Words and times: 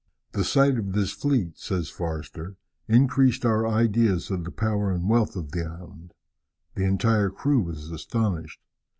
"The 0.31 0.43
sight 0.43 0.79
of 0.79 0.93
this 0.93 1.11
fleet," 1.11 1.59
says 1.59 1.89
Forster, 1.91 2.55
"increased 2.87 3.45
our 3.45 3.67
ideas 3.67 4.31
of 4.31 4.45
the 4.45 4.51
power 4.51 4.91
and 4.91 5.07
wealth 5.07 5.35
of 5.35 5.51
this 5.51 5.67
island. 5.67 6.15
The 6.73 6.85
entire 6.85 7.29
crew 7.29 7.61
was 7.61 7.91
astonished. 7.91 8.59